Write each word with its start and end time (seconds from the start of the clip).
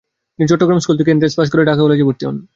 তিনি 0.35 0.47
চট্টগ্রাম 0.51 0.79
স্কুল 0.83 0.95
থেকে 0.99 1.11
এন্ট্রান্স 1.13 1.35
পাশ 1.39 1.47
করে 1.51 1.67
ঢাকা 1.69 1.81
কলেজে 1.83 2.07
ভর্তি 2.07 2.23
হন। 2.27 2.35